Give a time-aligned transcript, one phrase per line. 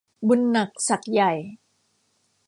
[0.27, 1.33] บุญหนักศักดิ์ใหญ่